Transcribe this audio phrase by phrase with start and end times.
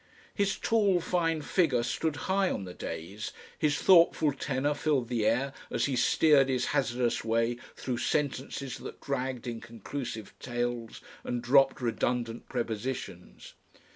[0.33, 5.53] His tall fine figure stood high on the days, his thoughtful tenor filled the air
[5.69, 12.49] as he steered his hazardous way through sentences that dragged inconclusive tails and dropped redundant
[12.49, 13.53] prepositions.